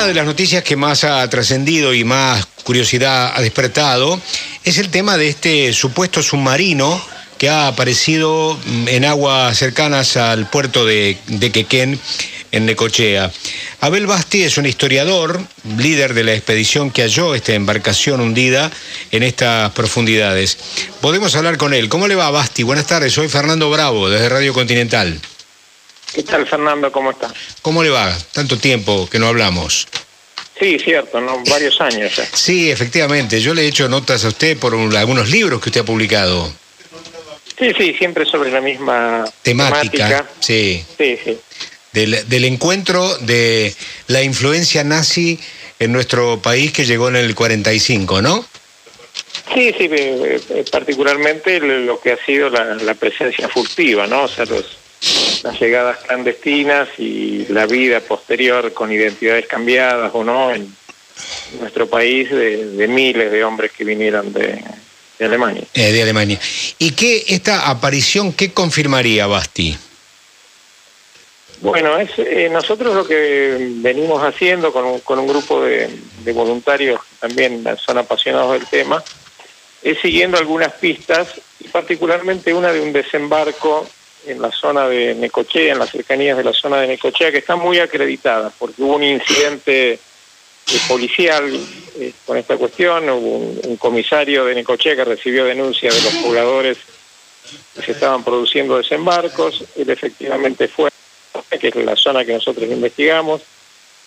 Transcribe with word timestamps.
Una 0.00 0.06
de 0.06 0.14
las 0.14 0.24
noticias 0.24 0.64
que 0.64 0.76
más 0.76 1.04
ha 1.04 1.28
trascendido 1.28 1.92
y 1.92 2.04
más 2.04 2.46
curiosidad 2.64 3.34
ha 3.36 3.42
despertado 3.42 4.18
es 4.64 4.78
el 4.78 4.88
tema 4.88 5.18
de 5.18 5.28
este 5.28 5.74
supuesto 5.74 6.22
submarino 6.22 7.04
que 7.36 7.50
ha 7.50 7.66
aparecido 7.66 8.58
mm, 8.64 8.88
en 8.88 9.04
aguas 9.04 9.58
cercanas 9.58 10.16
al 10.16 10.48
puerto 10.48 10.86
de, 10.86 11.18
de 11.26 11.52
Quequén, 11.52 12.00
en 12.50 12.64
Necochea. 12.64 13.30
Abel 13.82 14.06
Basti 14.06 14.42
es 14.42 14.56
un 14.56 14.64
historiador, 14.64 15.38
líder 15.76 16.14
de 16.14 16.24
la 16.24 16.32
expedición 16.32 16.90
que 16.90 17.02
halló 17.02 17.34
esta 17.34 17.52
embarcación 17.52 18.22
hundida 18.22 18.70
en 19.10 19.22
estas 19.22 19.70
profundidades. 19.72 20.56
Podemos 21.02 21.36
hablar 21.36 21.58
con 21.58 21.74
él. 21.74 21.90
¿Cómo 21.90 22.08
le 22.08 22.14
va, 22.14 22.30
Basti? 22.30 22.62
Buenas 22.62 22.86
tardes, 22.86 23.12
soy 23.12 23.28
Fernando 23.28 23.68
Bravo, 23.68 24.08
desde 24.08 24.30
Radio 24.30 24.54
Continental. 24.54 25.20
¿Qué 26.14 26.22
tal, 26.22 26.46
Fernando? 26.46 26.90
¿Cómo 26.90 27.10
está? 27.12 27.32
¿Cómo 27.62 27.82
le 27.82 27.90
va? 27.90 28.16
Tanto 28.32 28.58
tiempo 28.58 29.08
que 29.08 29.18
no 29.18 29.28
hablamos. 29.28 29.86
Sí, 30.58 30.78
cierto, 30.78 31.20
¿no? 31.20 31.42
varios 31.48 31.80
años. 31.80 32.14
ya. 32.16 32.26
Sí, 32.34 32.70
efectivamente. 32.70 33.40
Yo 33.40 33.54
le 33.54 33.62
he 33.62 33.66
hecho 33.68 33.88
notas 33.88 34.24
a 34.24 34.28
usted 34.28 34.58
por 34.58 34.74
un- 34.74 34.94
algunos 34.94 35.30
libros 35.30 35.60
que 35.60 35.70
usted 35.70 35.80
ha 35.82 35.84
publicado. 35.84 36.52
Sí, 37.58 37.72
sí, 37.78 37.94
siempre 37.94 38.24
sobre 38.26 38.50
la 38.50 38.60
misma 38.60 39.24
Temática. 39.42 40.06
temática. 40.08 40.30
Sí. 40.40 40.84
Sí, 40.98 41.18
sí. 41.24 41.38
Del, 41.92 42.28
del 42.28 42.44
encuentro 42.44 43.16
de 43.18 43.74
la 44.08 44.22
influencia 44.22 44.84
nazi 44.84 45.38
en 45.78 45.92
nuestro 45.92 46.40
país 46.40 46.72
que 46.72 46.84
llegó 46.84 47.08
en 47.08 47.16
el 47.16 47.34
45, 47.34 48.20
¿no? 48.22 48.44
Sí, 49.54 49.74
sí, 49.76 49.88
eh, 49.90 50.40
eh, 50.50 50.64
particularmente 50.70 51.58
lo 51.60 52.00
que 52.00 52.12
ha 52.12 52.24
sido 52.24 52.48
la, 52.50 52.74
la 52.76 52.94
presencia 52.94 53.48
furtiva, 53.48 54.06
¿no? 54.06 54.24
O 54.24 54.28
sea, 54.28 54.44
los, 54.44 54.64
las 55.42 55.58
llegadas 55.58 55.98
clandestinas 56.04 56.88
y 56.98 57.46
la 57.48 57.66
vida 57.66 58.00
posterior 58.00 58.72
con 58.72 58.92
identidades 58.92 59.46
cambiadas 59.46 60.10
o 60.14 60.22
no 60.22 60.52
en 60.52 60.74
nuestro 61.60 61.88
país 61.88 62.30
de, 62.30 62.66
de 62.66 62.88
miles 62.88 63.30
de 63.32 63.44
hombres 63.44 63.72
que 63.72 63.84
vinieron 63.84 64.32
de, 64.32 64.62
de 65.18 65.24
Alemania. 65.24 65.64
Eh, 65.74 65.92
de 65.92 66.02
Alemania. 66.02 66.38
¿Y 66.78 66.92
qué 66.92 67.24
esta 67.28 67.68
aparición, 67.68 68.32
qué 68.32 68.52
confirmaría 68.52 69.26
Basti? 69.26 69.76
Bueno, 71.62 71.98
es, 71.98 72.10
eh, 72.16 72.48
nosotros 72.50 72.94
lo 72.94 73.06
que 73.06 73.56
venimos 73.82 74.22
haciendo 74.22 74.72
con 74.72 74.84
un, 74.86 75.00
con 75.00 75.18
un 75.18 75.26
grupo 75.26 75.62
de, 75.62 75.90
de 76.24 76.32
voluntarios 76.32 77.00
que 77.00 77.28
también 77.28 77.64
son 77.78 77.98
apasionados 77.98 78.52
del 78.54 78.66
tema, 78.66 79.02
es 79.82 79.98
siguiendo 80.00 80.38
algunas 80.38 80.72
pistas, 80.74 81.28
y 81.58 81.68
particularmente 81.68 82.54
una 82.54 82.72
de 82.72 82.80
un 82.80 82.92
desembarco 82.92 83.86
en 84.26 84.40
la 84.40 84.50
zona 84.50 84.88
de 84.88 85.14
Necochea, 85.14 85.72
en 85.72 85.78
las 85.78 85.90
cercanías 85.90 86.36
de 86.36 86.44
la 86.44 86.52
zona 86.52 86.80
de 86.80 86.88
Necochea, 86.88 87.32
que 87.32 87.38
está 87.38 87.56
muy 87.56 87.78
acreditada, 87.78 88.52
porque 88.58 88.82
hubo 88.82 88.96
un 88.96 89.02
incidente 89.02 89.92
eh, 89.92 89.98
policial 90.88 91.50
eh, 91.98 92.12
con 92.26 92.36
esta 92.36 92.56
cuestión, 92.56 93.08
hubo 93.10 93.36
un, 93.38 93.60
un 93.64 93.76
comisario 93.76 94.44
de 94.44 94.54
Necochea 94.54 94.96
que 94.96 95.04
recibió 95.04 95.44
denuncia 95.44 95.90
de 95.90 96.02
los 96.02 96.14
pobladores 96.14 96.78
que 97.74 97.82
se 97.82 97.92
estaban 97.92 98.22
produciendo 98.22 98.76
desembarcos, 98.76 99.64
él 99.76 99.90
efectivamente 99.90 100.68
fue 100.68 100.90
que 101.58 101.68
es 101.68 101.76
la 101.76 101.96
zona 101.96 102.24
que 102.24 102.32
nosotros 102.32 102.68
investigamos, 102.70 103.42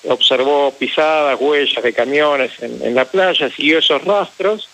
observó 0.08 0.72
pisadas, 0.72 1.39
huellas 1.39 1.83
de 1.83 1.94
camiones 1.94 2.52
en, 2.61 2.81
en 2.81 2.95
la 2.95 3.05
playa, 3.05 3.50
siguió 3.50 3.80
esos 3.80 4.03
rastros 4.03 4.70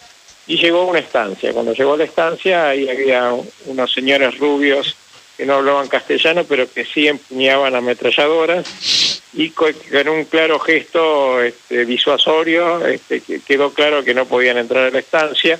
y 0.47 0.57
llegó 0.57 0.81
a 0.81 0.85
una 0.85 0.99
estancia. 0.99 1.53
Cuando 1.53 1.73
llegó 1.73 1.93
a 1.93 1.97
la 1.97 2.03
estancia, 2.05 2.69
ahí 2.69 2.89
había 2.89 3.33
unos 3.65 3.93
señores 3.93 4.37
rubios 4.37 4.95
que 5.39 5.45
no 5.45 5.53
hablaban 5.53 5.87
castellano, 5.87 6.43
pero 6.43 6.69
que 6.69 6.83
sí 6.83 7.07
empuñaban 7.07 7.73
ametralladoras 7.73 9.21
y 9.31 9.51
co- 9.51 9.67
con 9.89 10.09
un 10.09 10.25
claro 10.25 10.59
gesto 10.59 11.41
este, 11.41 11.85
disuasorio 11.85 12.85
este, 12.85 13.21
que 13.21 13.39
quedó 13.39 13.71
claro 13.73 14.03
que 14.03 14.13
no 14.13 14.25
podían 14.25 14.57
entrar 14.57 14.87
a 14.87 14.91
la 14.91 14.99
estancia. 14.99 15.57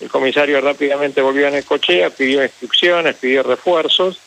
El 0.00 0.08
comisario 0.10 0.60
rápidamente 0.60 1.20
volvió 1.22 1.48
a 1.48 1.50
Necochea, 1.50 2.10
pidió 2.10 2.40
instrucciones, 2.44 3.16
pidió 3.16 3.42
refuerzos 3.42 4.20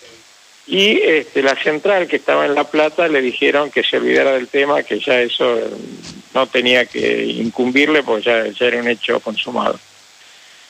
y 0.67 0.99
este, 1.01 1.43
la 1.43 1.55
central 1.55 2.05
que 2.09 2.17
estaba 2.17 2.45
en 2.45 2.53
La 2.53 2.65
Plata 2.65 3.07
le 3.07 3.21
dijeron 3.21 3.71
que 3.71 3.83
se 3.83 3.95
olvidara 3.95 4.33
del 4.33 4.49
tema, 4.49 4.83
que 4.83 4.99
ya 4.99 5.21
eso 5.21 5.57
eh, 5.59 5.63
no 6.33 6.45
tenía 6.47 6.85
que 6.87 7.23
incumbirle 7.23 8.03
porque 8.03 8.23
ya, 8.25 8.47
ya 8.47 8.65
era 8.65 8.79
un 8.81 8.89
hecho 8.89 9.21
consumado. 9.21 9.79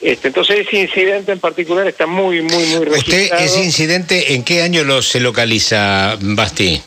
Este, 0.02 0.30
entonces 0.30 0.66
ese 0.66 0.78
incidente 0.78 1.34
en 1.34 1.40
particular 1.40 1.86
está 1.88 2.06
muy, 2.06 2.42
muy, 2.42 2.66
muy 2.68 2.88
¿Usted 2.88 2.92
registrado. 2.92 3.44
ese 3.44 3.64
incidente 3.64 4.34
en 4.34 4.44
qué 4.44 4.62
año 4.62 4.84
lo 4.84 5.02
se 5.02 5.20
localiza, 5.20 6.18
Basti? 6.22 6.82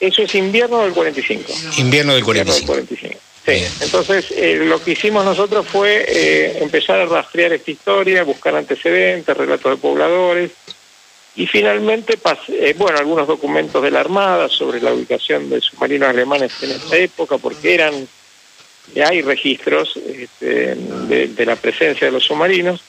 Eso 0.00 0.22
es 0.22 0.34
invierno 0.34 0.82
del 0.82 0.92
45. 0.92 1.52
Invierno 1.78 2.12
del 2.12 2.20
Invierno 2.20 2.24
45. 2.24 2.74
del 2.74 2.86
45. 2.86 3.20
Sí. 3.44 3.50
Bien. 3.52 3.72
Entonces, 3.80 4.30
eh, 4.32 4.56
lo 4.64 4.82
que 4.82 4.92
hicimos 4.92 5.24
nosotros 5.24 5.66
fue 5.66 6.04
eh, 6.08 6.58
empezar 6.60 6.98
a 7.00 7.06
rastrear 7.06 7.52
esta 7.52 7.70
historia, 7.70 8.24
buscar 8.24 8.56
antecedentes, 8.56 9.36
relatos 9.36 9.72
de 9.72 9.76
pobladores, 9.76 10.50
y 11.36 11.46
finalmente, 11.46 12.18
eh, 12.48 12.74
bueno, 12.78 12.98
algunos 12.98 13.26
documentos 13.26 13.82
de 13.82 13.90
la 13.90 14.00
Armada 14.00 14.48
sobre 14.48 14.80
la 14.80 14.92
ubicación 14.92 15.50
de 15.50 15.60
submarinos 15.60 16.08
alemanes 16.08 16.52
en 16.62 16.70
esa 16.70 16.96
época, 16.96 17.38
porque 17.38 17.74
eran, 17.74 18.06
hay 19.04 19.22
registros 19.22 19.96
este, 19.96 20.74
de, 20.76 21.28
de 21.28 21.46
la 21.46 21.56
presencia 21.56 22.06
de 22.06 22.12
los 22.12 22.24
submarinos, 22.24 22.80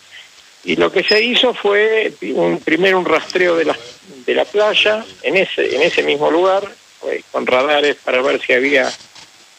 y 0.64 0.76
lo 0.76 0.92
que 0.92 1.04
se 1.04 1.24
hizo 1.24 1.54
fue 1.54 2.12
un, 2.34 2.60
primero 2.60 2.98
un 3.00 3.06
rastreo 3.06 3.56
de 3.56 3.66
la, 3.66 3.78
de 4.26 4.34
la 4.34 4.46
playa 4.46 5.06
en 5.22 5.38
ese, 5.38 5.76
en 5.76 5.82
ese 5.84 6.02
mismo 6.04 6.32
lugar, 6.32 6.64
eh, 7.08 7.22
con 7.32 7.46
radares 7.46 7.98
para 8.04 8.22
ver 8.22 8.42
si 8.42 8.54
había 8.54 8.92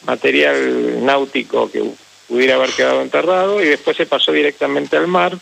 material 0.04 1.04
náutico 1.04 1.70
que 1.70 1.82
pudiera 2.28 2.56
haber 2.56 2.70
quedado 2.70 3.02
enterrado 3.02 3.62
y 3.62 3.66
después 3.68 3.96
se 3.96 4.06
pasó 4.06 4.32
directamente 4.32 4.96
al 4.96 5.06
mar, 5.06 5.36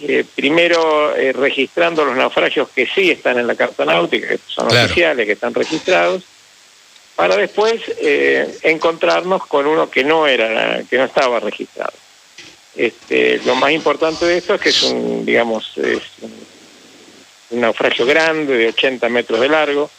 eh, 0.00 0.24
primero 0.34 1.14
eh, 1.16 1.32
registrando 1.32 2.04
los 2.04 2.16
naufragios 2.16 2.68
que 2.70 2.86
sí 2.86 3.10
están 3.10 3.38
en 3.38 3.46
la 3.46 3.54
carta 3.54 3.84
náutica, 3.84 4.28
que 4.28 4.38
son 4.46 4.68
Claro. 4.68 4.86
oficiales, 4.86 5.26
que 5.26 5.32
están 5.32 5.54
registrados, 5.54 6.22
para 7.16 7.36
después 7.36 7.80
eh, 8.00 8.58
encontrarnos 8.62 9.46
con 9.46 9.66
uno 9.66 9.90
que 9.90 10.04
no 10.04 10.26
era, 10.26 10.82
que 10.88 10.98
no 10.98 11.04
estaba 11.04 11.40
registrado. 11.40 11.92
Este, 12.76 13.40
lo 13.46 13.54
más 13.56 13.72
importante 13.72 14.26
de 14.26 14.36
esto 14.38 14.54
es 14.54 14.60
que 14.60 14.68
es 14.68 14.82
un, 14.82 15.24
digamos, 15.24 15.72
es 15.78 16.02
un, 16.20 16.46
un 17.50 17.60
naufragio 17.60 18.04
grande 18.04 18.54
de 18.56 18.68
80 18.68 19.08
metros 19.08 19.40
de 19.40 19.48
largo, 19.48 19.90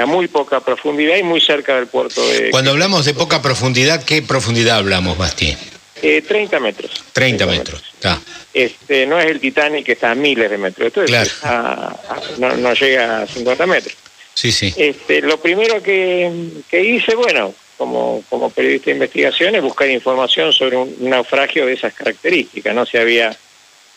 a 0.00 0.06
muy 0.06 0.26
poca 0.28 0.60
profundidad 0.60 1.16
y 1.16 1.22
muy 1.22 1.40
cerca 1.40 1.76
del 1.76 1.86
puerto 1.86 2.26
de 2.28 2.50
Cuando 2.50 2.70
hablamos 2.72 3.04
de 3.04 3.14
poca 3.14 3.40
profundidad, 3.40 4.02
¿qué 4.04 4.20
profundidad 4.22 4.78
hablamos, 4.78 5.16
Basti? 5.16 5.56
eh, 6.02 6.22
30 6.22 6.58
metros. 6.58 6.90
30 7.12 7.46
metros. 7.46 7.82
Está. 7.94 8.18
Este, 8.52 9.06
no 9.06 9.20
es 9.20 9.26
el 9.26 9.38
Titanic 9.38 9.86
que 9.86 9.92
está 9.92 10.10
a 10.10 10.14
miles 10.16 10.50
de 10.50 10.58
metros, 10.58 10.88
esto 10.88 11.02
es 11.04 11.08
Claro. 11.10 11.30
a- 11.42 11.86
a- 12.08 12.20
no, 12.38 12.56
no 12.56 12.74
llega 12.74 13.22
a 13.22 13.26
50 13.28 13.66
metros. 13.66 13.94
Sí, 14.34 14.50
sí. 14.50 14.72
Este, 14.76 15.20
lo 15.22 15.38
primero 15.38 15.82
que, 15.82 16.30
hice, 16.72 17.14
bueno, 17.14 17.54
como, 17.76 18.22
como 18.28 18.50
periodista 18.50 18.86
de 18.86 18.92
investigación, 18.92 19.54
es 19.54 19.62
buscar 19.62 19.88
información 19.90 20.52
sobre 20.52 20.76
un 20.76 20.96
naufragio 21.00 21.66
de 21.66 21.74
esas 21.74 21.94
características, 21.94 22.74
¿no? 22.74 22.86
Si 22.86 22.96
había 22.96 23.36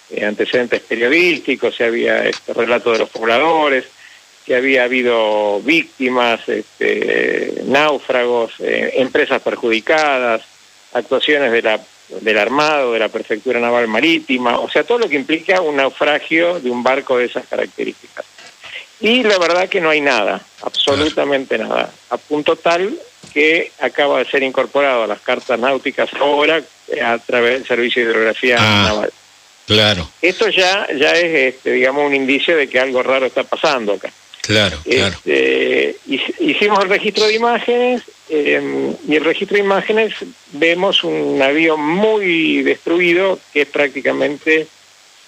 eh, 0.09 0.25
antecedentes 0.25 0.81
periodísticos, 0.81 1.75
si 1.75 1.83
había 1.83 2.25
este 2.25 2.53
relato 2.53 2.91
de 2.91 2.99
los 2.99 3.09
pobladores, 3.09 3.85
si 4.45 4.53
había 4.53 4.83
habido 4.83 5.59
víctimas, 5.61 6.47
este, 6.47 7.61
náufragos, 7.65 8.53
eh, 8.59 8.93
empresas 8.97 9.41
perjudicadas, 9.41 10.43
actuaciones 10.93 11.51
de 11.51 11.61
la, 11.61 11.79
del 12.21 12.37
Armado, 12.37 12.93
de 12.93 12.99
la 12.99 13.09
Prefectura 13.09 13.59
Naval 13.59 13.87
Marítima, 13.87 14.59
o 14.59 14.69
sea, 14.69 14.83
todo 14.83 14.99
lo 14.99 15.09
que 15.09 15.15
implica 15.15 15.61
un 15.61 15.77
naufragio 15.77 16.59
de 16.59 16.69
un 16.69 16.83
barco 16.83 17.17
de 17.17 17.25
esas 17.25 17.47
características. 17.47 18.25
Y 19.01 19.23
la 19.23 19.37
verdad 19.37 19.67
que 19.69 19.81
no 19.81 19.89
hay 19.89 20.01
nada, 20.01 20.41
absolutamente 20.61 21.57
nada, 21.57 21.91
a 22.09 22.17
punto 22.17 22.55
tal 22.55 22.97
que 23.33 23.71
acaba 23.79 24.19
de 24.19 24.25
ser 24.29 24.43
incorporado 24.43 25.03
a 25.03 25.07
las 25.07 25.19
cartas 25.19 25.59
náuticas 25.59 26.09
ahora 26.13 26.61
eh, 26.87 27.01
a 27.01 27.17
través 27.17 27.53
del 27.53 27.67
Servicio 27.67 28.03
de 28.05 28.11
Hidrografía 28.11 28.55
Ah. 28.59 28.83
Naval. 28.87 29.13
Claro, 29.67 30.07
Esto 30.21 30.47
ya, 30.49 30.87
ya 30.95 31.13
es, 31.15 31.55
este, 31.55 31.71
digamos, 31.71 32.05
un 32.05 32.13
indicio 32.13 32.55
de 32.55 32.69
que 32.69 32.79
algo 32.79 33.01
raro 33.01 33.25
está 33.25 33.43
pasando 33.43 33.93
acá. 33.93 34.11
claro, 34.41 34.79
claro. 34.83 35.15
Este, 35.25 35.95
hic- 36.07 36.35
hicimos 36.39 36.83
el 36.83 36.89
registro 36.89 37.25
de 37.25 37.33
imágenes 37.33 38.03
eh, 38.29 38.93
y 39.07 39.15
el 39.15 39.23
registro 39.25 39.55
de 39.57 39.63
imágenes 39.63 40.13
vemos 40.51 41.03
un 41.03 41.39
navío 41.39 41.77
muy 41.77 42.61
destruido 42.61 43.39
que 43.51 43.63
es 43.63 43.67
prácticamente 43.67 44.67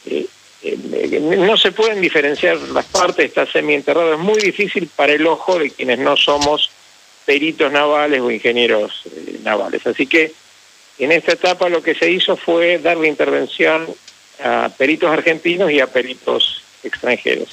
eh, 0.06 0.28
no 0.76 1.58
se 1.58 1.72
pueden 1.72 2.02
diferenciar 2.02 2.58
las 2.58 2.86
partes, 2.86 3.26
está 3.26 3.46
semienterrado, 3.46 4.14
es 4.14 4.20
muy 4.20 4.42
difícil 4.42 4.90
para 4.96 5.14
el 5.14 5.26
ojo 5.28 5.60
de 5.60 5.72
quienes 5.72 6.00
no 6.00 6.18
somos 6.18 6.72
peritos 7.26 7.72
navales 7.72 8.22
o 8.22 8.32
ingenieros 8.32 9.04
eh, 9.06 9.40
navales. 9.44 9.86
Así 9.86 10.08
que 10.08 10.32
en 10.98 11.12
esta 11.12 11.34
etapa 11.34 11.70
lo 11.70 11.84
que 11.84 11.94
se 11.94 12.10
hizo 12.10 12.38
fue 12.38 12.80
darle 12.80 13.08
intervención 13.08 13.88
a 14.44 14.70
peritos 14.78 15.12
argentinos 15.12 15.72
y 15.72 15.80
a 15.80 15.88
peritos 15.88 16.64
extranjeros. 16.84 17.50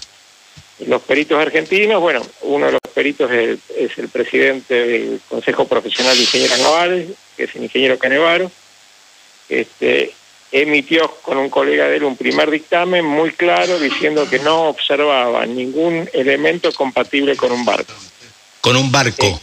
Los 0.87 1.03
peritos 1.03 1.41
argentinos, 1.41 2.01
bueno, 2.01 2.23
uno 2.43 2.67
de 2.67 2.73
los 2.73 2.81
peritos 2.93 3.31
es, 3.31 3.59
el 3.99 4.09
presidente 4.09 4.75
del 4.75 5.21
Consejo 5.29 5.67
Profesional 5.67 6.17
de 6.17 6.23
Ingenieros 6.23 6.59
Navales, 6.61 7.09
que 7.37 7.45
es 7.45 7.55
el 7.55 7.65
ingeniero 7.65 7.99
Canevaro. 7.99 8.51
Este, 9.49 10.13
emitió 10.55 11.11
con 11.23 11.37
un 11.37 11.51
colega 11.51 11.89
de 11.89 11.97
él 11.97 12.05
un 12.05 12.17
primer 12.17 12.49
dictamen 12.49 13.05
muy 13.05 13.33
claro 13.33 13.77
diciendo 13.81 14.31
que 14.31 14.39
no 14.39 14.69
observaba 14.69 15.45
ningún 15.47 16.09
elemento 16.13 16.73
compatible 16.73 17.35
con 17.35 17.51
un 17.51 17.65
barco. 17.65 17.93
Con 18.61 18.77
un 18.77 18.93
barco. 18.93 19.41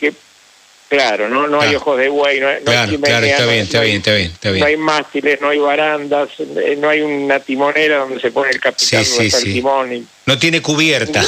claro, 0.87 1.27
no, 1.27 1.47
no 1.47 1.59
hay 1.59 1.75
ojos 1.75 1.97
de 1.97 2.07
buey, 2.07 2.39
no, 2.39 2.47
hay 2.47 2.63
claro, 2.63 2.97
claro, 3.01 3.25
está 3.25 3.45
bien, 3.45 3.63
está 3.63 3.81
bien, 3.81 3.97
está 3.97 4.13
bien, 4.13 4.31
está 4.31 4.51
bien. 4.51 4.61
No 4.61 4.65
hay 4.67 4.77
mástiles, 4.77 5.41
no 5.41 5.49
hay 5.49 5.59
barandas, 5.59 6.29
eh, 6.39 6.77
no 6.79 6.87
hay 6.87 7.01
una 7.01 7.41
timonera 7.41 7.97
donde 7.97 8.21
se 8.21 8.31
pone 8.31 8.51
el 8.51 8.61
capitán, 8.61 9.03
sí, 9.03 9.29
sí, 9.29 9.35
el 9.35 9.53
timón. 9.53 10.07
No 10.25 10.39
tiene 10.39 10.61
cubierta. 10.61 11.23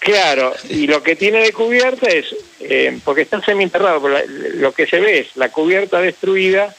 Claro, 0.00 0.54
y 0.70 0.86
lo 0.86 1.02
que 1.02 1.16
tiene 1.16 1.42
de 1.42 1.52
cubierta 1.52 2.08
es, 2.08 2.34
eh, 2.60 2.98
porque 3.04 3.22
está 3.22 3.42
semi-enterrado, 3.42 4.08
lo 4.54 4.72
que 4.72 4.86
se 4.86 5.00
ve 5.00 5.18
es 5.18 5.36
la 5.36 5.50
cubierta 5.50 6.00
destruida 6.00 6.74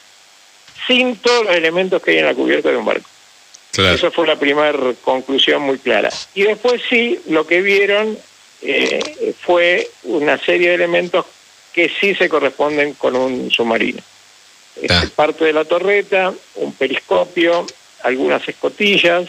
sin 0.90 1.16
todos 1.18 1.46
los 1.46 1.54
elementos 1.54 2.02
que 2.02 2.10
hay 2.10 2.18
en 2.18 2.26
la 2.26 2.34
cubierta 2.34 2.68
de 2.68 2.76
un 2.76 2.84
barco. 2.84 3.08
Claro. 3.70 3.94
Esa 3.94 4.10
fue 4.10 4.26
la 4.26 4.34
primera 4.34 4.76
conclusión 5.02 5.62
muy 5.62 5.78
clara. 5.78 6.10
Y 6.34 6.42
después 6.42 6.82
sí, 6.88 7.20
lo 7.28 7.46
que 7.46 7.62
vieron 7.62 8.18
eh, 8.62 9.34
fue 9.40 9.88
una 10.02 10.36
serie 10.38 10.70
de 10.70 10.74
elementos 10.74 11.26
que 11.72 11.88
sí 12.00 12.16
se 12.16 12.28
corresponden 12.28 12.94
con 12.94 13.14
un 13.14 13.52
submarino. 13.52 14.02
Este, 14.82 15.08
parte 15.14 15.44
de 15.44 15.52
la 15.52 15.64
torreta, 15.64 16.34
un 16.56 16.72
periscopio, 16.72 17.64
algunas 18.02 18.48
escotillas, 18.48 19.28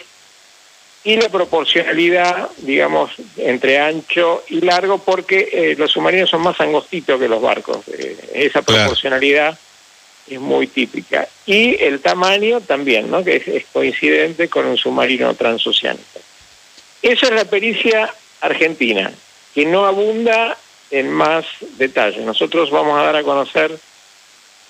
y 1.04 1.18
la 1.18 1.30
proporcionalidad, 1.30 2.50
digamos, 2.58 3.12
entre 3.38 3.80
ancho 3.80 4.44
y 4.50 4.62
largo, 4.62 4.98
porque 4.98 5.50
eh, 5.52 5.76
los 5.78 5.92
submarinos 5.92 6.30
son 6.32 6.42
más 6.42 6.60
angostitos 6.60 7.20
que 7.20 7.28
los 7.28 7.42
barcos. 7.42 7.88
Eh, 7.88 8.18
esa 8.34 8.64
proporcionalidad 8.64 9.58
es 10.28 10.40
muy 10.40 10.68
típica. 10.68 11.28
Y 11.46 11.82
el 11.84 12.00
tamaño 12.00 12.62
también, 12.62 13.10
¿no? 13.10 13.24
que 13.24 13.44
es, 13.46 13.66
coincidente 13.72 14.48
con 14.50 14.66
un 14.66 14.78
submarino 14.78 15.34
transoceánico. 15.34 16.20
Esa 17.02 17.28
es 17.28 17.32
la 17.32 17.46
pericia 17.46 18.14
argentina, 18.42 19.12
que 19.54 19.66
no 19.66 19.86
abunda 19.86 20.58
en 20.92 21.10
más 21.10 21.46
detalles. 21.78 22.24
Nosotros 22.24 22.70
vamos 22.70 23.00
a 23.00 23.04
dar 23.04 23.16
a 23.16 23.24
conocer 23.24 23.72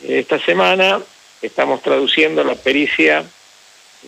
eh, 0.03 0.19
esta 0.19 0.39
semana, 0.39 1.01
estamos 1.41 1.81
traduciendo 1.81 2.43
la 2.43 2.55
pericia 2.55 3.25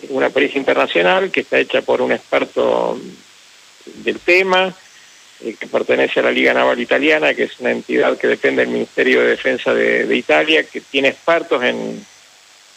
una 0.10 0.30
pericia 0.30 0.60
internacional 0.60 1.31
que 1.31 1.42
está 1.42 1.60
hecha 1.60 1.81
por 1.81 2.01
un 2.01 2.12
experto 2.12 3.00
del 3.86 4.19
tema, 4.19 4.74
eh, 5.41 5.56
que 5.59 5.68
pertenece 5.68 6.19
a 6.19 6.24
la 6.24 6.31
Liga 6.31 6.53
Naval 6.53 6.80
Italiana, 6.80 7.33
que 7.33 7.44
es 7.44 7.59
una 7.59 7.71
entidad 7.71 8.18
que 8.18 8.27
depende 8.27 8.63
del 8.63 8.71
Ministerio 8.71 9.21
de 9.21 9.30
Defensa 9.30 9.74
de, 9.74 10.15
Italia, 10.15 10.63
que 10.63 10.81
tiene 10.81 11.09
expertos 11.09 11.63
en, 11.63 12.06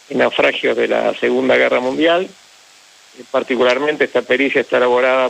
naufragios 0.09 0.77
de 0.77 0.87
la 0.87 1.13
Segunda 1.15 1.57
Guerra 1.57 1.79
Mundial. 1.79 2.23
Eh, 2.23 3.23
particularmente 3.29 4.05
esta 4.05 4.21
pericia 4.21 4.61
está 4.61 4.77
elaborada 4.77 5.29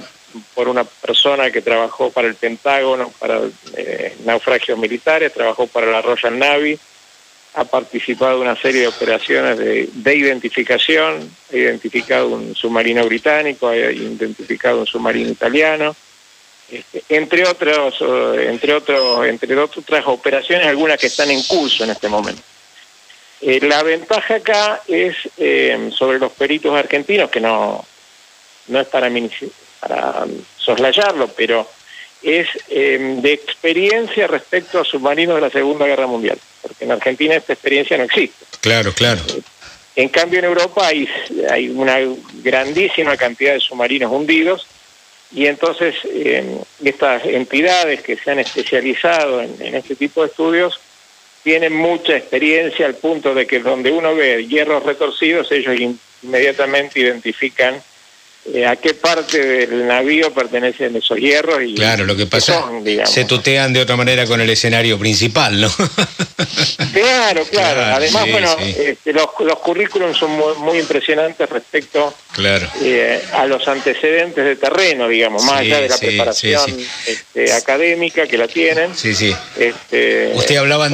por 0.53 0.67
una 0.67 0.83
persona 0.83 1.51
que 1.51 1.61
trabajó 1.61 2.11
para 2.11 2.27
el 2.27 2.35
Pentágono, 2.35 3.11
para 3.17 3.41
eh, 3.75 4.15
naufragios 4.25 4.77
militares, 4.77 5.33
trabajó 5.33 5.67
para 5.67 5.87
la 5.87 6.01
Royal 6.01 6.37
Navy, 6.37 6.77
ha 7.57 7.65
participado 7.65 8.35
en 8.35 8.41
una 8.43 8.55
serie 8.55 8.81
de 8.81 8.87
operaciones 8.87 9.57
de, 9.57 10.15
identificación, 10.15 11.27
ha 11.51 11.55
identificado 11.55 12.29
un 12.29 12.53
submarino 12.53 13.03
británico, 13.05 13.67
ha 13.67 13.75
identificado 13.75 14.81
un 14.81 14.85
submarino 14.85 15.31
italiano, 15.31 15.95
este, 16.71 17.03
entre 17.09 17.47
otros, 17.47 17.95
eh, 18.01 18.47
entre 18.49 18.73
otros, 18.73 19.25
entre 19.27 19.57
otras 19.57 20.05
operaciones, 20.05 20.67
algunas 20.67 20.99
que 20.99 21.07
están 21.07 21.31
en 21.31 21.43
curso 21.43 21.83
en 21.83 21.91
este 21.91 22.09
momento. 22.09 22.41
Eh, 23.41 23.59
la 23.61 23.83
ventaja 23.83 24.35
acá 24.35 24.81
es 24.87 25.15
eh, 25.37 25.89
sobre 25.95 26.19
los 26.19 26.31
peritos 26.31 26.75
argentinos, 26.75 27.29
que 27.29 27.39
no, 27.39 27.85
no 28.67 28.79
es 28.79 28.87
para, 28.87 29.09
para 29.79 30.25
soslayarlo, 30.57 31.27
pero 31.29 31.69
es 32.23 32.47
de 32.67 33.31
experiencia 33.31 34.25
respecto 34.25 34.79
a 34.79 34.83
submarinos 34.83 35.35
de 35.35 35.41
la 35.41 35.49
Segunda 35.51 35.85
Guerra 35.85 36.07
Mundial 36.07 36.39
porque 36.67 36.85
en 36.85 36.91
Argentina 36.91 37.35
esta 37.35 37.53
experiencia 37.53 37.97
no 37.97 38.03
existe. 38.03 38.45
Claro, 38.61 38.91
claro. 38.93 39.21
En 39.95 40.09
cambio 40.09 40.39
en 40.39 40.45
Europa 40.45 40.87
hay, 40.87 41.09
hay 41.49 41.69
una 41.69 41.97
grandísima 42.43 43.17
cantidad 43.17 43.53
de 43.53 43.59
submarinos 43.59 44.11
hundidos 44.11 44.67
y 45.31 45.47
entonces 45.47 45.95
estas 46.83 47.25
entidades 47.25 48.01
que 48.01 48.15
se 48.15 48.31
han 48.31 48.39
especializado 48.39 49.41
en, 49.41 49.75
este 49.75 49.95
tipo 49.95 50.21
de 50.21 50.27
estudios 50.27 50.79
tienen 51.43 51.73
mucha 51.73 52.15
experiencia 52.15 52.85
al 52.85 52.95
punto 52.95 53.33
de 53.33 53.45
que 53.45 53.59
donde 53.59 53.91
uno 53.91 54.15
ve 54.15 54.45
hierros 54.47 54.83
retorcidos 54.83 55.51
ellos 55.51 55.75
inmediatamente 56.23 56.99
identifican 56.99 57.81
eh, 58.53 58.65
a 58.65 58.75
qué 58.75 58.93
parte 58.93 59.37
del 59.39 59.87
navío 59.87 60.33
pertenecen 60.33 60.95
esos 60.95 61.17
hierros 61.17 61.59
y 61.63 61.75
claro 61.75 62.05
lo 62.05 62.15
que 62.15 62.25
pasa 62.25 62.63
se 63.05 63.25
tutean 63.25 63.73
de 63.73 63.81
otra 63.81 63.95
manera 63.95 64.25
con 64.25 64.39
el 64.41 64.49
escenario 64.49 64.97
principal 64.97 65.59
no 65.59 65.69
claro 66.93 67.43
claro, 67.49 67.81
además 67.95 68.25
bueno 68.31 68.55
este, 68.59 69.13
los, 69.13 69.27
los 69.39 69.59
currículums 69.59 70.17
son 70.17 70.31
muy, 70.59 70.79
impresionantes 70.79 71.49
respecto 71.49 72.13
eh, 72.81 73.21
a 73.33 73.45
los 73.45 73.67
antecedentes 73.67 74.43
de 74.43 74.55
terreno 74.55 75.07
digamos 75.07 75.43
más 75.43 75.61
allá 75.61 75.81
de 75.81 75.89
la 75.89 75.97
preparación 75.97 76.61
este, 77.05 77.51
académica 77.53 78.27
que 78.27 78.37
la 78.37 78.47
tienen. 78.47 78.95
Sí 78.95 79.13
sí. 79.13 79.35
Este, 79.57 80.31
usted 80.35 80.57
hablaba 80.57 80.89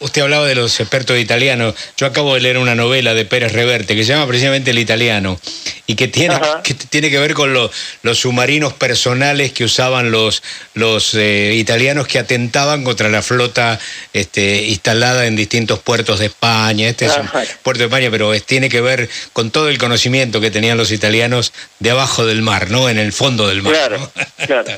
usted, 0.00 0.22
hablaba 0.22 0.46
de 0.46 0.54
los 0.54 0.78
expertos 0.80 1.18
italianos 1.18 1.74
yo 1.96 2.06
acabo 2.06 2.34
de 2.34 2.40
leer 2.40 2.58
una 2.58 2.74
novela 2.74 3.14
de 3.14 3.24
Pérez 3.24 3.52
Reverte 3.52 3.96
que 3.96 4.04
se 4.04 4.12
llama 4.12 4.26
precisamente 4.26 4.70
el 4.70 4.78
italiano 4.78 5.38
y 5.86 5.94
que 5.94 6.08
tiene 6.08 6.38
tiene 6.76 7.10
que 7.10 7.18
ver 7.18 7.34
con 7.34 7.52
los 7.54 8.18
submarinos 8.18 8.72
personales 8.72 9.52
que 9.52 9.64
usaban 9.64 10.10
los, 10.10 10.42
los 10.74 11.14
eh, 11.14 11.52
italianos 11.54 12.06
que 12.06 12.18
atentaban 12.18 12.84
contra 12.84 13.08
la 13.08 13.22
flota 13.22 13.78
este, 14.12 14.62
instalada 14.64 15.26
en 15.26 15.36
distintos 15.36 15.78
puertos 15.78 16.18
de 16.18 16.26
España. 16.26 16.88
Este 16.88 17.06
es 17.06 17.16
un 17.16 17.28
puerto 17.62 17.80
de 17.80 17.86
España, 17.86 18.08
pero 18.10 18.32
tiene 18.40 18.68
que 18.68 18.80
ver 18.80 19.08
con 19.32 19.50
todo 19.50 19.68
el 19.68 19.78
conocimiento 19.78 20.40
que 20.40 20.50
tenían 20.50 20.76
los 20.78 20.92
italianos 20.92 21.52
de 21.78 21.90
abajo 21.90 22.24
del 22.26 22.42
mar, 22.42 22.70
¿no? 22.70 22.88
En 22.88 22.98
el 22.98 23.12
fondo 23.12 23.48
del 23.48 23.62
mar. 23.62 23.72
Claro, 23.72 24.12
claro. 24.46 24.72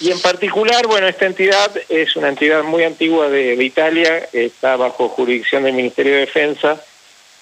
Y 0.00 0.10
en 0.10 0.20
particular, 0.20 0.86
bueno, 0.86 1.08
esta 1.08 1.26
entidad 1.26 1.70
es 1.88 2.14
una 2.14 2.28
entidad 2.28 2.62
muy 2.62 2.84
antigua 2.84 3.28
de, 3.28 3.56
de 3.56 3.64
Italia, 3.64 4.28
está 4.32 4.76
bajo 4.76 5.08
jurisdicción 5.08 5.64
del 5.64 5.74
Ministerio 5.74 6.12
de 6.12 6.20
Defensa 6.20 6.80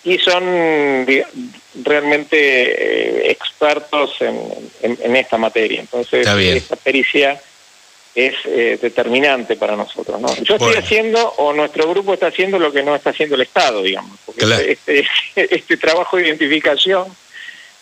y 0.04 0.18
son 0.18 1.06
realmente 1.84 2.36
eh, 2.38 3.30
expertos 3.30 4.16
en, 4.20 5.16
esta 5.16 5.36
materia. 5.36 5.80
Entonces, 5.80 6.26
esta 6.26 6.76
pericia 6.76 7.40
es 8.14 8.34
eh, 8.44 8.78
determinante 8.80 9.56
para 9.56 9.76
nosotros. 9.76 10.20
¿no? 10.20 10.34
Yo 10.42 10.54
estoy 10.54 10.74
haciendo, 10.74 11.28
o 11.36 11.52
nuestro 11.52 11.88
grupo 11.88 12.14
está 12.14 12.28
haciendo 12.28 12.58
lo 12.58 12.72
que 12.72 12.82
no 12.82 12.94
está 12.94 13.10
haciendo 13.10 13.36
el 13.36 13.42
Estado, 13.42 13.82
digamos, 13.82 14.18
porque 14.24 14.44
este, 14.68 15.06
este 15.54 15.76
trabajo 15.76 16.16
de 16.16 16.26
identificación 16.26 17.06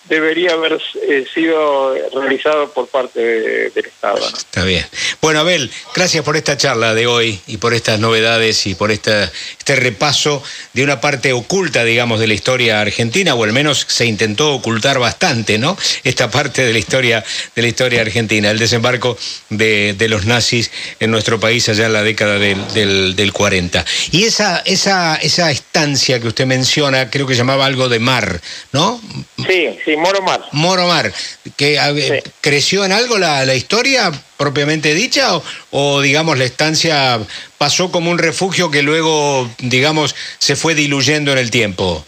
debería 0.09 0.53
haber 0.53 0.81
eh, 1.09 1.25
sido 1.33 1.95
realizado 2.13 2.71
por 2.73 2.89
parte 2.89 3.21
del 3.21 3.87
Estado. 3.87 4.27
Está 4.27 4.65
bien. 4.65 4.85
Bueno, 5.21 5.41
Abel, 5.41 5.71
gracias 5.95 6.25
por 6.25 6.37
esta 6.37 6.57
charla 6.57 6.95
de 6.95 7.07
hoy 7.07 7.41
y 7.47 7.59
por 7.59 7.75
estas 7.75 8.01
novedades 8.01 8.67
y 8.67 8.75
por 8.75 8.91
esta, 8.91 9.31
este 9.59 9.77
repaso 9.77 10.43
de 10.73 10.83
una 10.83 11.01
parte 11.01 11.33
oculta, 11.33 11.85
digamos, 11.85 12.21
de 12.21 12.27
la 12.27 12.35
historia 12.35 12.81
argentina, 12.81 13.35
o 13.35 13.45
al 13.45 13.53
menos 13.53 13.85
se 13.89 14.07
intentó 14.07 14.55
ocultar 14.55 14.99
bastante, 14.99 15.59
¿no? 15.59 15.77
Esta 16.05 16.31
parte 16.31 16.65
de 16.65 16.73
la 16.73 16.79
historia, 16.79 17.25
de 17.55 17.63
la 17.63 17.69
historia 17.69 18.01
argentina, 18.01 18.51
el 18.51 18.59
desembarco 18.59 19.19
de, 19.51 19.97
los 20.09 20.25
nazis 20.25 20.71
en 21.01 21.11
nuestro 21.11 21.39
país 21.39 21.69
allá 21.69 21.85
en 21.85 21.93
la 21.93 22.03
década 22.03 22.39
del, 22.39 23.15
del, 23.15 23.33
40. 23.33 23.85
Y 24.13 24.25
esa, 24.25 24.63
esa, 24.65 25.17
esa 25.17 25.51
estancia 25.51 26.19
que 26.19 26.29
usted 26.29 26.47
menciona, 26.47 27.11
creo 27.11 27.27
que 27.27 27.35
llamaba 27.35 27.67
algo 27.67 27.91
de 27.91 27.99
mar, 27.99 28.41
¿no? 28.73 29.01
Sí, 29.47 29.79
sí, 29.85 29.98
Moromar. 29.99 30.45
Moromar, 30.53 31.13
que 31.57 32.23
creció 32.41 32.85
en 32.85 32.93
algo 32.93 33.19
la, 33.19 33.45
la 33.45 33.55
historia 33.55 34.13
propiamente 34.37 34.95
dicha 34.95 35.37
o, 35.37 35.43
o, 35.71 36.01
digamos 36.01 36.39
la 36.39 36.45
estancia 36.45 37.19
pasó 37.59 37.91
como 37.91 38.11
un 38.11 38.19
refugio 38.19 38.71
que 38.71 38.83
luego 38.83 39.51
digamos 39.59 40.15
se 40.39 40.57
fue 40.57 40.75
diluyendo 40.75 41.33
en 41.33 41.39
el 41.39 41.51
tiempo. 41.51 42.05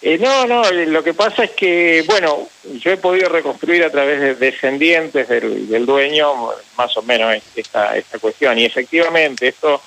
Eh, 0.00 0.16
no, 0.18 0.46
no, 0.46 0.62
lo 0.70 1.02
que 1.02 1.12
pasa 1.12 1.42
es 1.42 1.50
que, 1.50 2.04
bueno, 2.06 2.48
yo 2.78 2.92
he 2.92 2.96
podido 2.96 3.28
reconstruir 3.28 3.82
a 3.82 3.90
través 3.90 4.20
de 4.20 4.34
descendientes 4.36 5.28
del, 5.28 5.68
del 5.68 5.86
dueño 5.86 6.50
más 6.76 6.96
o 6.96 7.02
menos 7.02 7.34
esta, 7.56 7.96
esta 7.96 8.20
cuestión 8.20 8.56
y 8.58 8.64
efectivamente 8.64 9.48
esto 9.48 9.82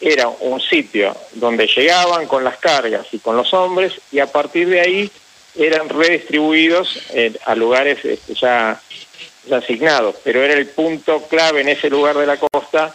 era 0.00 0.28
un 0.28 0.60
sitio 0.60 1.16
donde 1.32 1.66
llegaban 1.66 2.26
con 2.26 2.44
las 2.44 2.58
cargas 2.58 3.06
y 3.12 3.18
con 3.18 3.36
los 3.36 3.52
hombres 3.54 3.94
y 4.12 4.20
a 4.20 4.26
partir 4.26 4.68
de 4.68 4.80
ahí 4.80 5.10
eran 5.58 5.88
redistribuidos 5.88 6.98
eh, 7.10 7.32
a 7.44 7.54
lugares 7.54 8.04
este, 8.04 8.34
ya 8.34 8.80
asignados, 9.52 10.16
pero 10.24 10.42
era 10.42 10.54
el 10.54 10.66
punto 10.66 11.22
clave 11.28 11.60
en 11.60 11.68
ese 11.68 11.88
lugar 11.88 12.16
de 12.16 12.26
la 12.26 12.36
costa 12.36 12.94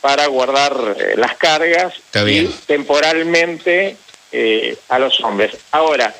para 0.00 0.26
guardar 0.26 0.96
eh, 0.98 1.14
las 1.16 1.36
cargas 1.36 1.94
y 2.26 2.46
temporalmente 2.66 3.96
eh, 4.32 4.76
a 4.88 4.98
los 4.98 5.20
hombres. 5.20 5.56
Ahora, 5.70 6.14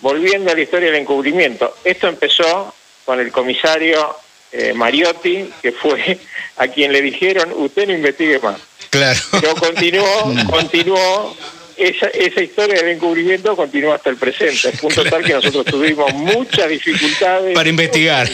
volviendo 0.00 0.50
a 0.50 0.54
la 0.54 0.60
historia 0.60 0.90
del 0.90 1.00
encubrimiento, 1.00 1.76
esto 1.84 2.08
empezó 2.08 2.74
con 3.04 3.20
el 3.20 3.32
comisario 3.32 4.16
eh, 4.52 4.72
Mariotti, 4.74 5.50
que 5.62 5.72
fue 5.72 6.18
a 6.56 6.68
quien 6.68 6.92
le 6.92 7.02
dijeron, 7.02 7.52
usted 7.56 7.86
no 7.86 7.94
investigue 7.94 8.38
más. 8.40 8.60
Claro. 8.90 9.18
Pero 9.32 9.54
continuó, 9.56 10.34
continuó 10.50 11.36
esa, 11.76 12.06
esa 12.08 12.40
historia 12.40 12.76
del 12.76 12.92
encubrimiento 12.92 13.54
continúa 13.54 13.96
hasta 13.96 14.10
el 14.10 14.16
presente, 14.16 14.68
al 14.68 14.78
punto 14.78 15.04
tal 15.10 15.22
que 15.22 15.34
nosotros 15.34 15.64
tuvimos 15.64 16.12
muchas 16.14 16.68
dificultades 16.68 17.54
para 17.54 17.68
investigar. 17.68 18.28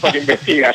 para 0.00 0.18
investigar. 0.18 0.74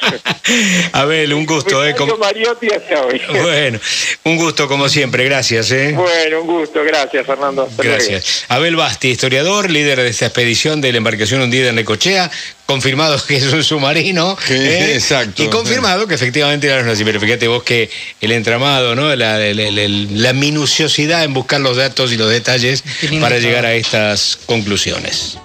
Abel, 0.91 1.33
un 1.33 1.45
gusto. 1.45 1.85
Eh, 1.85 1.95
Mariotti 2.19 2.67
hasta 2.67 3.05
hoy. 3.05 3.21
Bueno, 3.45 3.79
un 4.23 4.37
gusto 4.37 4.67
como 4.67 4.89
siempre, 4.89 5.23
gracias. 5.25 5.71
Eh. 5.71 5.93
Bueno, 5.95 6.41
un 6.41 6.47
gusto, 6.47 6.83
gracias 6.83 7.25
Fernando. 7.25 7.69
gracias. 7.77 8.45
Abel 8.49 8.75
Basti, 8.75 9.09
historiador, 9.09 9.69
líder 9.69 10.01
de 10.01 10.09
esta 10.09 10.25
expedición 10.25 10.81
de 10.81 10.91
la 10.91 10.97
embarcación 10.97 11.41
hundida 11.41 11.69
en 11.69 11.75
Necochea, 11.75 12.29
confirmado 12.65 13.23
que 13.25 13.37
es 13.37 13.45
un 13.45 13.63
submarino. 13.63 14.37
¿eh? 14.49 14.93
exacto. 14.93 15.43
Y 15.43 15.47
confirmado 15.47 16.07
que 16.07 16.15
efectivamente 16.15 16.67
era 16.67 16.91
así. 16.91 17.03
Pero 17.03 17.19
fíjate 17.19 17.47
vos 17.47 17.63
que 17.63 17.89
el 18.21 18.31
entramado, 18.31 18.95
¿no? 18.95 19.15
La, 19.15 19.37
la, 19.39 20.33
minuciosidad 20.33 21.23
en 21.23 21.33
buscar 21.33 21.61
los 21.61 21.77
datos 21.77 22.11
y 22.11 22.17
los 22.17 22.29
detalles 22.29 22.83
para 23.21 23.39
llegar 23.39 23.65
a 23.65 23.73
estas 23.73 24.37
conclusiones. 24.45 25.37